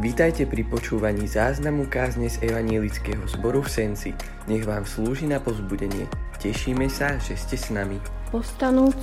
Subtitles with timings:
[0.00, 4.16] Vítajte pri počúvaní záznamu kázne z Evanielického zboru v Senci.
[4.48, 6.08] Nech vám slúži na pozbudenie.
[6.40, 8.00] Tešíme sa, že ste s nami.
[8.32, 8.96] Postanúc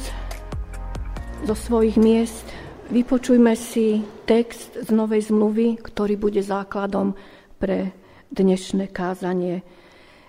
[1.46, 2.50] zo svojich miest,
[2.90, 7.14] vypočujme si text z Novej zmluvy, ktorý bude základom
[7.62, 7.94] pre
[8.34, 9.62] dnešné kázanie.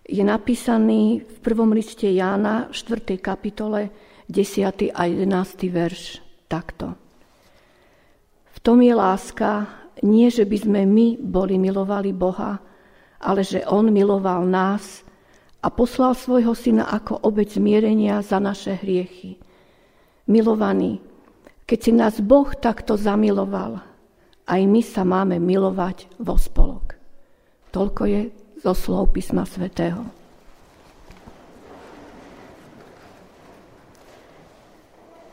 [0.05, 3.17] Je napísaný v prvom liste Jána, 4.
[3.25, 3.89] kapitole,
[4.29, 4.93] 10.
[4.93, 5.33] a 11.
[5.73, 6.93] verš takto.
[8.53, 12.61] V tom je láska, nie, že by sme my boli milovali Boha,
[13.19, 15.03] ale že On miloval nás
[15.59, 19.43] a poslal svojho syna ako obec zmierenia za naše hriechy.
[20.31, 21.03] Milovaní,
[21.67, 23.83] keď si nás Boh takto zamiloval,
[24.49, 26.95] aj my sa máme milovať vo spolok.
[27.75, 28.23] Toľko je
[28.63, 30.07] zo slov písma svätého.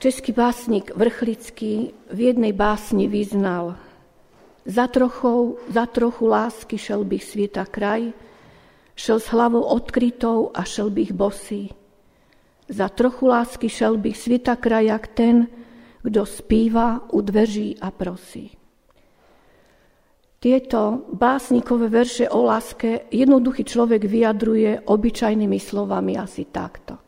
[0.02, 3.78] Český básnik Vrchlický v jednej básni vyznal–
[4.66, 8.14] za, trochou, za trochu lásky šel bych svieta kraj,
[8.96, 11.70] šel s hlavou odkrytou a šel bych bosý.
[12.70, 15.48] Za trochu lásky šel bych svieta kraj, jak ten,
[16.02, 18.58] kdo spíva u dveří a prosí.
[20.46, 27.02] Tieto básnikové verše o láske jednoduchý človek vyjadruje obyčajnými slovami asi takto.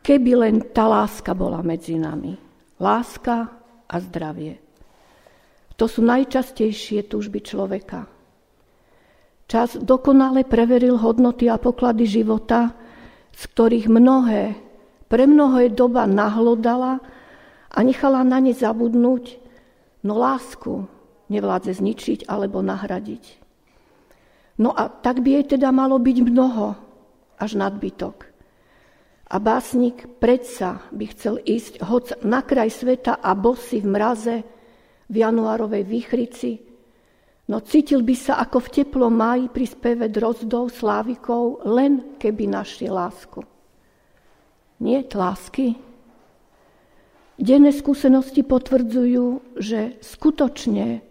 [0.00, 2.32] Keby len tá láska bola medzi nami.
[2.80, 3.36] Láska
[3.84, 4.69] a zdravie.
[5.80, 8.04] To sú najčastejšie túžby človeka.
[9.48, 12.76] Čas dokonale preveril hodnoty a poklady života,
[13.32, 14.60] z ktorých mnohé,
[15.08, 17.00] pre mnohé doba nahlodala
[17.72, 19.40] a nechala na ne zabudnúť,
[20.04, 20.84] no lásku
[21.32, 23.40] nevládze zničiť alebo nahradiť.
[24.60, 26.76] No a tak by jej teda malo byť mnoho,
[27.40, 28.28] až nadbytok.
[29.32, 34.36] A básnik predsa by chcel ísť hoď na kraj sveta a bosy v mraze,
[35.10, 36.62] v januárovej výchrici,
[37.50, 42.86] no cítil by sa ako v teplom máji pri speve drozdov, slávikov, len keby našli
[42.86, 43.42] lásku.
[44.80, 45.74] Nie lásky?
[47.40, 51.02] Denné skúsenosti potvrdzujú, že skutočne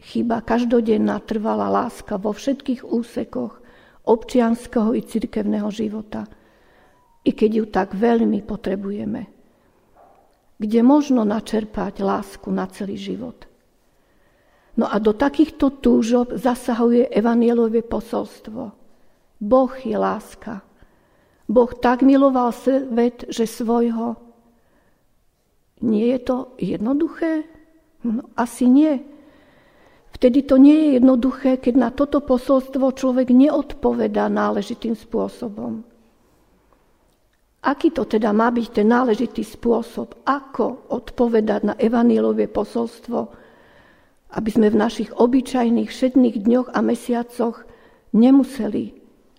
[0.00, 3.60] chyba každodenná trvalá láska vo všetkých úsekoch
[4.06, 6.30] občianského i cirkevného života,
[7.24, 9.33] i keď ju tak veľmi potrebujeme
[10.58, 13.46] kde možno načerpať lásku na celý život.
[14.74, 18.74] No a do takýchto túžob zasahuje evanielové posolstvo.
[19.38, 20.66] Boh je láska.
[21.46, 24.18] Boh tak miloval svet, že svojho.
[25.84, 27.44] Nie je to jednoduché?
[28.02, 29.04] No, asi nie.
[30.14, 35.82] Vtedy to nie je jednoduché, keď na toto posolstvo človek neodpoveda náležitým spôsobom.
[37.64, 43.18] Aký to teda má byť ten náležitý spôsob, ako odpovedať na evanílové posolstvo,
[44.36, 47.64] aby sme v našich obyčajných všetných dňoch a mesiacoch
[48.12, 48.92] nemuseli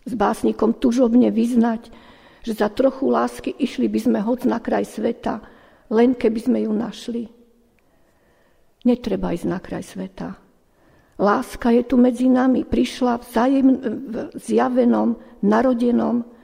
[0.09, 1.93] s básnikom tužobne vyznať,
[2.41, 5.45] že za trochu lásky išli by sme hoď na kraj sveta,
[5.93, 7.29] len keby sme ju našli.
[8.85, 10.37] Netreba ísť na kraj sveta.
[11.21, 13.25] Láska je tu medzi nami, prišla v,
[14.09, 15.13] v zjavenom,
[15.45, 16.34] narodenom,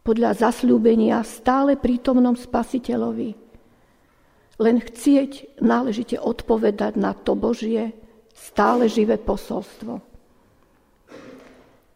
[0.00, 3.36] podľa zasľúbenia stále prítomnom spasiteľovi.
[4.60, 7.96] Len chcieť náležite odpovedať na to Božie
[8.32, 10.00] stále živé posolstvo.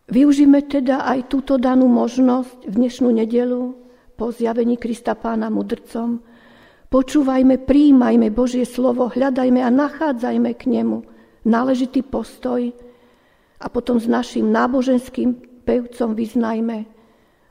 [0.05, 3.73] Využíme teda aj túto danú možnosť v dnešnú nedelu
[4.21, 6.21] po zjavení Krista Pána mudrcom.
[6.93, 11.03] Počúvajme, príjmajme Božie slovo, hľadajme a nachádzajme k nemu
[11.49, 12.73] náležitý postoj
[13.61, 16.94] a potom s našim náboženským pevcom vyznajme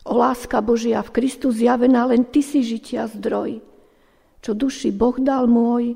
[0.04, 3.64] O láska Božia v Kristu zjavená, len Ty si žitia zdroj.
[4.44, 5.96] Čo duši Boh dal môj,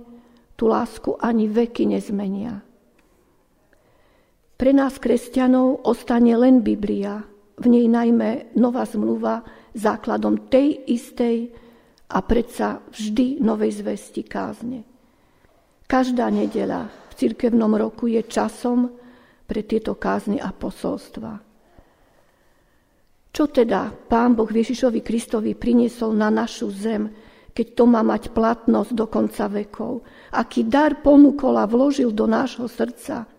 [0.55, 2.63] tú lásku ani veky nezmenia.
[4.57, 7.21] Pre nás, kresťanov, ostane len Biblia,
[7.57, 9.45] v nej najmä nová zmluva
[9.77, 11.53] základom tej istej
[12.09, 14.81] a predsa vždy novej zvesti kázne.
[15.85, 18.91] Každá nedela v cirkevnom roku je časom
[19.47, 21.46] pre tieto kázny a posolstva.
[23.37, 27.13] Čo teda Pán Boh Ježišovi Kristovi priniesol na našu zem,
[27.53, 30.01] keď to má mať platnosť do konca vekov?
[30.33, 33.29] Aký dar ponúkol a vložil do nášho srdca,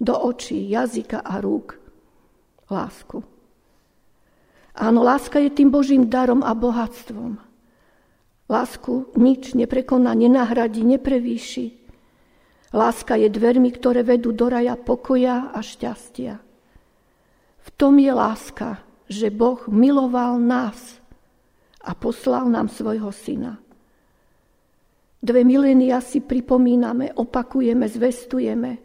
[0.00, 1.76] do očí, jazyka a rúk?
[2.72, 3.20] Lásku.
[4.72, 7.36] Áno, láska je tým Božím darom a bohatstvom.
[8.48, 11.76] Lásku nič neprekoná, nenahradí, neprevýši.
[12.72, 16.40] Láska je dvermi, ktoré vedú do raja pokoja a šťastia.
[17.60, 18.80] V tom je láska,
[19.12, 20.96] že Boh miloval nás
[21.84, 23.60] a poslal nám svojho syna.
[25.22, 28.80] Dve milénia si pripomíname, opakujeme, zvestujeme.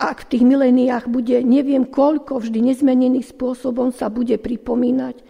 [0.00, 5.20] ak v tých miléniách bude neviem koľko vždy nezmeneným spôsobom sa bude pripomínať,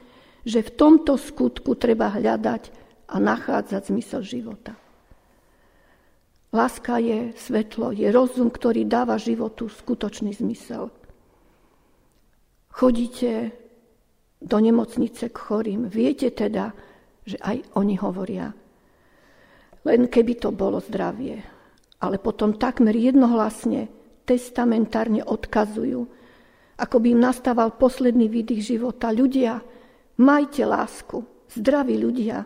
[0.47, 2.71] že v tomto skutku treba hľadať
[3.11, 4.79] a nachádzať zmysel života.
[6.53, 10.93] Láska je svetlo, je rozum, ktorý dáva životu skutočný zmysel.
[12.73, 13.57] Chodíte
[14.43, 15.87] do nemocnice k chorým.
[15.87, 16.75] Viete teda,
[17.23, 18.51] že aj oni hovoria.
[19.83, 21.39] Len keby to bolo zdravie.
[22.03, 23.87] Ale potom takmer jednohlasne,
[24.27, 26.03] testamentárne odkazujú,
[26.79, 29.15] ako by im nastával posledný výdych života.
[29.15, 29.63] Ľudia,
[30.19, 31.23] majte lásku,
[31.55, 32.43] zdraví ľudia,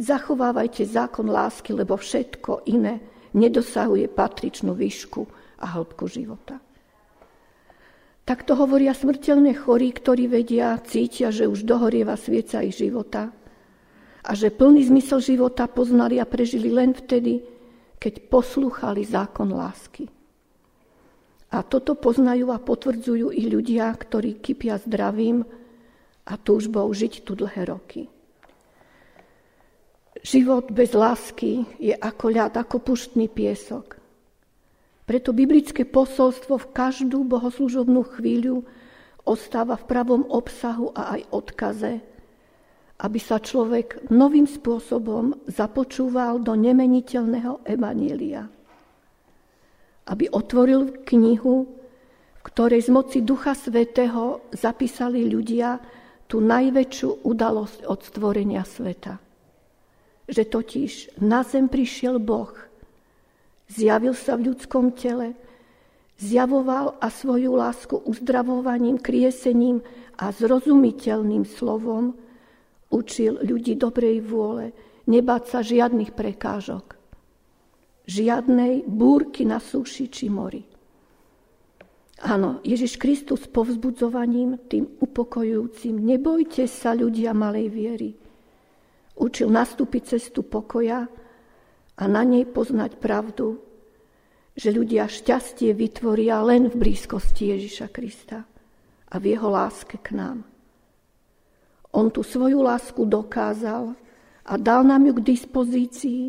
[0.00, 3.00] zachovávajte zákon lásky, lebo všetko iné
[3.36, 5.28] nedosahuje patričnú výšku
[5.60, 6.56] a hĺbku života.
[8.26, 13.30] Tak to hovoria smrteľné chorí, ktorí vedia, cítia, že už dohorieva svieca ich života
[14.26, 17.46] a že plný zmysel života poznali a prežili len vtedy,
[18.02, 20.10] keď poslúchali zákon lásky.
[21.54, 25.46] A toto poznajú a potvrdzujú i ľudia, ktorí kypia zdravím
[26.26, 28.10] a túžbou žiť tu dlhé roky.
[30.26, 34.02] Život bez lásky je ako ľad, ako puštný piesok.
[35.06, 38.66] Preto biblické posolstvo v každú bohoslužobnú chvíľu
[39.22, 41.92] ostáva v pravom obsahu a aj odkaze,
[43.06, 48.50] aby sa človek novým spôsobom započúval do nemeniteľného evanielia.
[50.10, 51.70] Aby otvoril knihu,
[52.34, 55.78] v ktorej z moci Ducha Svetého zapísali ľudia
[56.26, 59.22] tú najväčšiu udalosť od stvorenia sveta.
[60.26, 62.50] Že totiž na zem prišiel Boh–
[63.66, 65.34] Zjavil sa v ľudskom tele,
[66.16, 69.82] zjavoval a svoju lásku uzdravovaním, kriesením
[70.16, 72.14] a zrozumiteľným slovom
[72.94, 74.70] učil ľudí dobrej vôle,
[75.10, 76.94] nebáť sa žiadnych prekážok,
[78.06, 80.62] žiadnej búrky na súši či mori.
[82.24, 88.10] Áno, Ježiš Kristus povzbudzovaním, tým upokojujúcim, nebojte sa ľudia malej viery.
[89.20, 91.04] Učil nastúpiť cestu pokoja,
[91.96, 93.60] a na nej poznať pravdu,
[94.56, 98.48] že ľudia šťastie vytvoria len v blízkosti Ježiša Krista
[99.08, 100.48] a v jeho láske k nám.
[101.92, 103.96] On tú svoju lásku dokázal
[104.44, 106.22] a dal nám ju k dispozícii,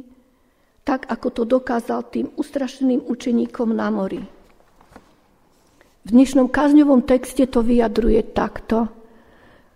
[0.87, 4.23] tak ako to dokázal tým ustrašeným učeníkom na mori.
[6.07, 8.87] V dnešnom kazňovom texte to vyjadruje takto.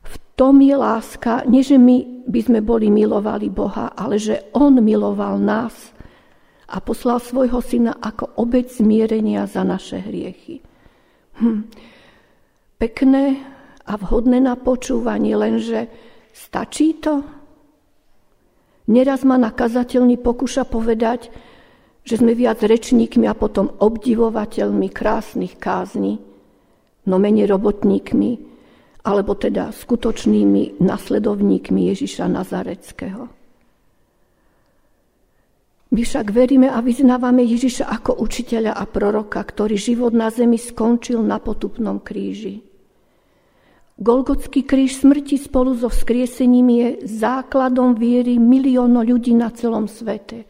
[0.07, 4.73] V tom je láska, nie že my by sme boli milovali Boha, ale že On
[4.77, 5.93] miloval nás
[6.71, 10.63] a poslal svojho syna ako obec zmierenia za naše hriechy.
[11.41, 11.67] Hm.
[12.79, 13.23] Pekné
[13.85, 15.91] a vhodné na počúvanie, lenže
[16.31, 17.21] stačí to?
[18.91, 21.29] Neraz ma nakazateľný pokúša povedať,
[22.01, 26.17] že sme viac rečníkmi a potom obdivovateľmi krásnych kázni,
[27.05, 28.50] no menej robotníkmi,
[29.01, 33.29] alebo teda skutočnými nasledovníkmi Ježiša Nazareckého.
[35.91, 41.19] My však veríme a vyznávame Ježiša ako učiteľa a proroka, ktorý život na zemi skončil
[41.19, 42.63] na potupnom kríži.
[44.01, 50.47] Golgotský kríž smrti spolu so vzkriesením je základom viery miliónov ľudí na celom svete.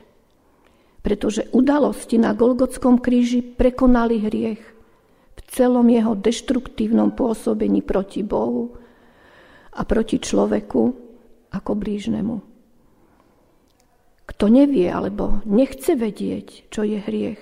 [1.02, 4.71] Pretože udalosti na Golgotskom kríži prekonali hriech
[5.52, 8.72] celom jeho deštruktívnom pôsobení proti Bohu
[9.76, 10.82] a proti človeku
[11.52, 12.36] ako blížnemu.
[14.32, 17.42] Kto nevie alebo nechce vedieť, čo je hriech,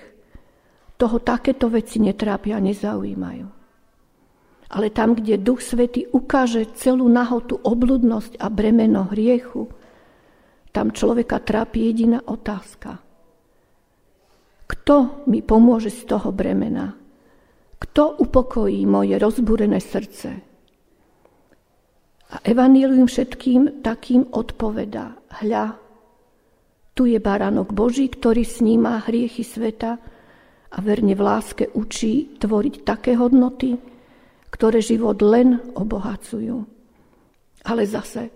[0.98, 3.46] toho takéto veci netrápia nezaujímajú.
[4.70, 9.70] Ale tam, kde Duch Svety ukáže celú nahotu obludnosť a bremeno hriechu,
[10.70, 13.02] tam človeka trápi jediná otázka.
[14.70, 16.99] Kto mi pomôže z toho bremena?
[17.80, 20.28] Kto upokojí moje rozbúrené srdce?
[22.30, 25.16] A evanílium všetkým takým odpoveda.
[25.42, 25.80] Hľa,
[26.94, 29.96] tu je baránok Boží, ktorý sníma hriechy sveta
[30.70, 33.74] a verne v láske učí tvoriť také hodnoty,
[34.52, 36.60] ktoré život len obohacujú.
[37.66, 38.30] Ale zase,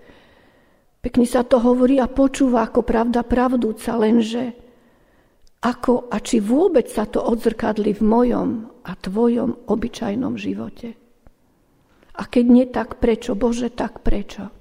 [1.04, 4.63] pekne sa to hovorí a počúva ako pravda pravdúca, lenže
[5.64, 8.48] ako a či vôbec sa to odzrkadli v mojom
[8.84, 10.92] a tvojom obyčajnom živote.
[12.14, 13.32] A keď nie, tak prečo?
[13.32, 14.52] Bože, tak prečo?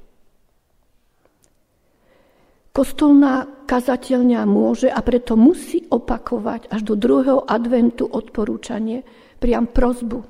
[2.73, 9.05] Kostolná kazateľňa môže a preto musí opakovať až do druhého adventu odporúčanie,
[9.37, 10.25] priam prozbu.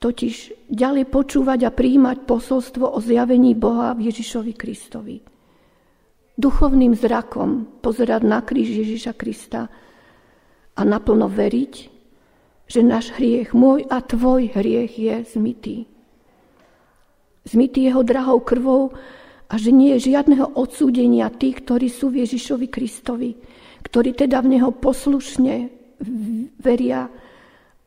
[0.00, 5.39] Totiž ďalej počúvať a príjmať posolstvo o zjavení Boha v Ježišovi Kristovi
[6.40, 9.68] duchovným zrakom pozerať na kríž Ježiša Krista
[10.72, 11.74] a naplno veriť,
[12.64, 15.76] že náš hriech, môj a tvoj hriech je zmytý.
[17.44, 18.96] Zmytý jeho drahou krvou
[19.50, 23.36] a že nie je žiadneho odsúdenia tých, ktorí sú v Ježišovi Kristovi,
[23.84, 25.68] ktorí teda v Neho poslušne
[26.62, 27.10] veria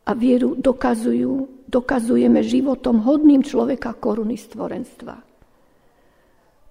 [0.04, 5.33] a vieru dokazujú, dokazujeme životom hodným človeka koruny stvorenstva.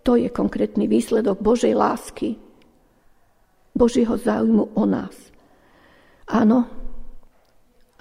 [0.04, 2.36] To je konkrétny výsledok Božej lásky,
[3.72, 5.16] Božieho záujmu o nás.
[6.28, 6.68] Áno,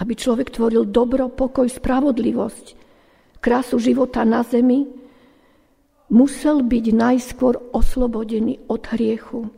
[0.03, 2.67] aby človek tvoril dobro, pokoj, spravodlivosť,
[3.39, 4.87] krásu života na zemi,
[6.11, 9.49] musel byť najskôr oslobodený od hriechu,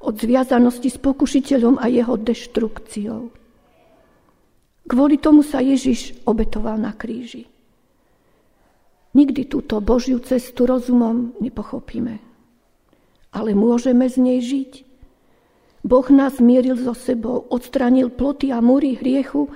[0.00, 3.22] od zviazanosti s pokušiteľom a jeho deštrukciou.
[4.84, 7.53] Kvôli tomu sa Ježiš obetoval na kríži.
[9.14, 12.18] Nikdy túto Božiu cestu rozumom nepochopíme,
[13.30, 14.72] ale môžeme z nej žiť.
[15.86, 19.46] Boh nás mieril so sebou, odstranil ploty a múry hriechu,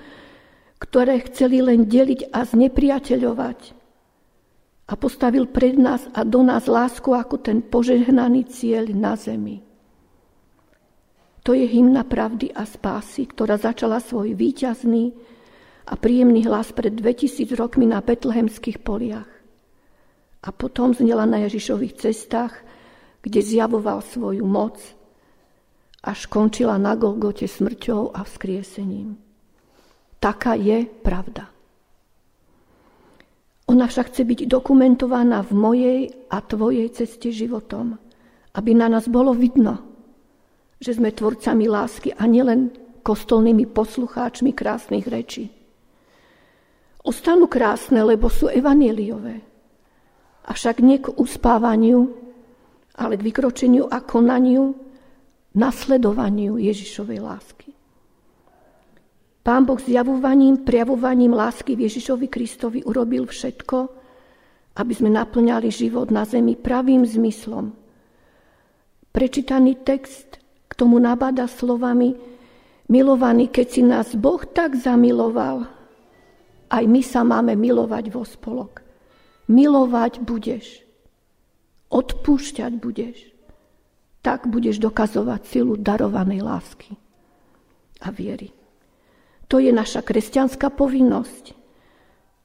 [0.78, 3.74] ktoré chceli len deliť a znepriateľovať
[4.88, 9.60] a postavil pred nás a do nás lásku ako ten požehnaný cieľ na zemi.
[11.44, 15.16] To je hymna pravdy a spásy, ktorá začala svoj výťazný
[15.88, 19.37] a príjemný hlas pred 2000 rokmi na betlehemských poliach.
[20.42, 22.54] A potom znela na Ježišových cestách,
[23.22, 24.78] kde zjavoval svoju moc,
[26.04, 29.18] až končila na Golgote smrťou a vzkriesením.
[30.22, 31.50] Taká je pravda.
[33.68, 36.00] Ona však chce byť dokumentovaná v mojej
[36.32, 38.00] a tvojej ceste životom,
[38.56, 39.84] aby na nás bolo vidno,
[40.80, 42.72] že sme tvorcami lásky a nielen
[43.04, 45.52] kostolnými poslucháčmi krásnych rečí.
[47.04, 49.44] Ostanú krásne, lebo sú evaneliové.
[50.48, 52.08] Avšak nie k uspávaniu,
[52.96, 54.72] ale k vykročeniu a konaniu,
[55.52, 57.70] nasledovaniu Ježišovej lásky.
[59.44, 63.78] Pán Boh zjavovaním, prejavovaním lásky v Ježišovi Kristovi urobil všetko,
[64.76, 67.72] aby sme naplňali život na zemi pravým zmyslom.
[69.08, 70.36] Prečítaný text
[70.68, 72.12] k tomu nabada slovami
[72.88, 75.68] Milovaný, keď si nás Boh tak zamiloval,
[76.72, 78.87] aj my sa máme milovať vo spolok.
[79.48, 80.84] Milovať budeš.
[81.88, 83.32] Odpúšťať budeš.
[84.20, 86.92] Tak budeš dokazovať silu darovanej lásky
[88.04, 88.52] a viery.
[89.48, 91.56] To je naša kresťanská povinnosť.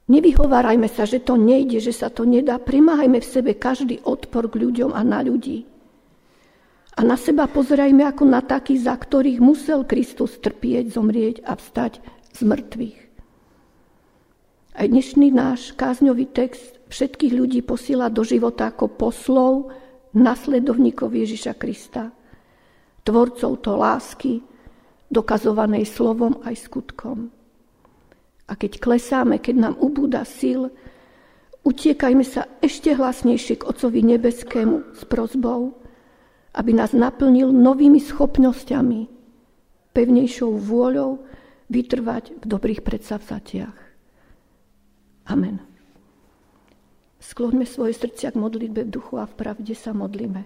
[0.07, 2.60] Nevyhovárajme sa, že to nejde, že sa to nedá.
[2.60, 5.67] Primáhajme v sebe každý odpor k ľuďom a na ľudí.
[6.93, 12.00] A na seba pozerajme ako na takých, za ktorých musel Kristus trpieť, zomrieť a vstať
[12.31, 13.00] z mŕtvych.
[14.74, 19.74] Aj dnešný náš kázňový text všetkých ľudí posiela do života ako poslov,
[20.14, 22.14] nasledovníkov Ježiša Krista,
[23.02, 24.46] tvorcov to lásky,
[25.10, 27.34] dokazovanej slovom aj skutkom.
[28.46, 30.70] A keď klesáme, keď nám ubúda síl,
[31.66, 35.74] utiekajme sa ešte hlasnejšie k Otcovi Nebeskému s prozbou,
[36.54, 39.10] aby nás naplnil novými schopnosťami,
[39.98, 41.26] pevnejšou vôľou
[41.74, 43.78] vytrvať v dobrých predsavzatiach.
[45.34, 45.73] Amen.
[47.24, 50.44] Skloňme svoje srdcia k modlitbe v duchu a v pravde sa modlíme.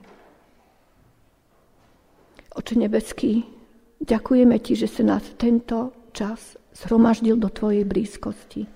[2.53, 3.57] Oče nebeský,
[3.97, 8.69] Ďakujeme Ti, že sa nás tento čas zhromaždil do Tvojej blízkosti.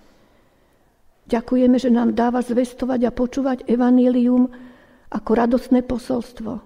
[1.29, 4.50] Ďakujeme, že nám dáva zvestovať a počúvať evanílium
[5.13, 6.60] ako radosné posolstvo.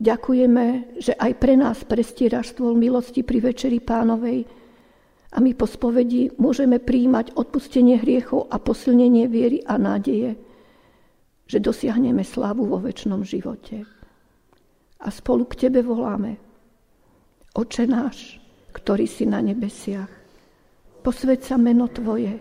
[0.00, 4.48] Ďakujeme, že aj pre nás prestieraš stôl milosti pri Večeri Pánovej
[5.30, 10.34] a my po spovedi môžeme príjmať odpustenie hriechov a posilnenie viery a nádeje,
[11.46, 13.86] že dosiahneme slávu vo väčšnom živote.
[15.00, 16.36] A spolu k Tebe voláme–
[17.50, 18.38] Oče náš,
[18.70, 20.06] ktorý si na nebesiach,
[21.02, 22.38] posved sa meno Tvoje,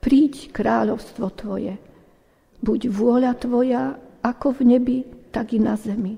[0.00, 1.76] príď kráľovstvo Tvoje,
[2.64, 4.98] buď vôľa Tvoja ako v nebi,
[5.28, 6.16] tak i na zemi.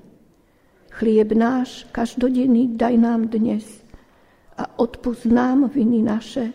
[0.95, 3.82] Chlieb náš každodenný daj nám dnes
[4.57, 6.53] a odpust nám viny naše,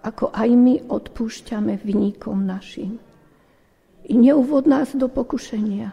[0.00, 2.96] ako aj my odpúšťame vyníkom našim.
[4.08, 5.92] I neuvod nás do pokušenia,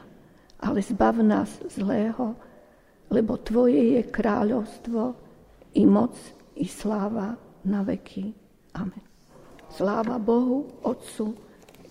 [0.64, 2.34] ale zbav nás zlého,
[3.12, 5.14] lebo Tvoje je kráľovstvo
[5.78, 6.16] i moc,
[6.58, 8.34] i sláva na veky.
[8.74, 9.06] Amen.
[9.70, 11.38] Sláva Bohu, Otcu,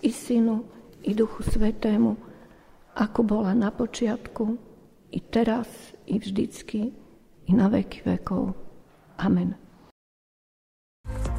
[0.03, 0.65] i Synu,
[1.07, 2.17] i Duchu Svetému,
[2.97, 4.57] ako bola na počiatku,
[5.13, 5.69] i teraz,
[6.09, 6.91] i vždycky,
[7.47, 8.66] i na veky vekov.
[9.17, 9.57] Amen.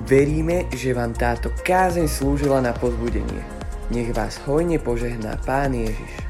[0.09, 3.45] Veríme, že vám táto kázeň slúžila na pozbudenie.
[3.93, 6.28] Nech vás hojne požehná Pán Ježiš.